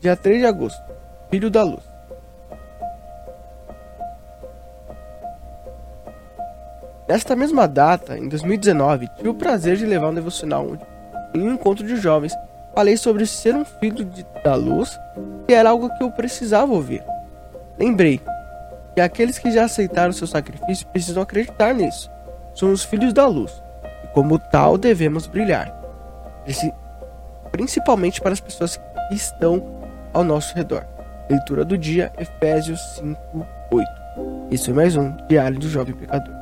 dia 0.00 0.16
3 0.16 0.40
de 0.40 0.46
agosto, 0.46 0.82
Filho 1.30 1.50
da 1.50 1.62
Luz. 1.62 1.84
Nesta 7.06 7.36
mesma 7.36 7.68
data, 7.68 8.16
em 8.16 8.28
2019, 8.28 9.08
tive 9.16 9.28
o 9.28 9.34
prazer 9.34 9.76
de 9.76 9.84
levar 9.84 10.08
um 10.08 10.14
devocional 10.14 10.66
em 11.34 11.42
um 11.42 11.52
encontro 11.52 11.86
de 11.86 11.96
jovens. 11.96 12.32
Falei 12.74 12.96
sobre 12.96 13.26
ser 13.26 13.54
um 13.54 13.64
filho 13.64 14.04
de, 14.04 14.24
da 14.42 14.54
luz, 14.54 14.98
que 15.46 15.52
era 15.52 15.68
algo 15.68 15.94
que 15.98 16.02
eu 16.02 16.10
precisava 16.10 16.72
ouvir. 16.72 17.04
Lembrei 17.78 18.20
que 18.94 19.00
aqueles 19.00 19.38
que 19.38 19.50
já 19.50 19.64
aceitaram 19.64 20.12
seu 20.12 20.26
sacrifício 20.26 20.86
precisam 20.86 21.22
acreditar 21.22 21.74
nisso. 21.74 22.10
Somos 22.54 22.84
filhos 22.84 23.12
da 23.12 23.26
luz 23.26 23.62
e, 24.04 24.06
como 24.14 24.38
tal, 24.38 24.78
devemos 24.78 25.26
brilhar. 25.26 25.76
Principalmente 27.50 28.20
para 28.20 28.32
as 28.32 28.40
pessoas 28.40 28.76
que 28.76 29.14
estão 29.14 29.79
ao 30.12 30.24
nosso 30.24 30.54
redor. 30.54 30.84
Leitura 31.28 31.64
do 31.64 31.78
dia, 31.78 32.12
Efésios 32.18 32.80
5, 32.96 33.46
8. 33.70 33.88
Isso 34.50 34.70
é 34.70 34.74
mais 34.74 34.96
um 34.96 35.14
Diário 35.28 35.58
do 35.58 35.68
Jovem 35.68 35.94
Pecador. 35.94 36.39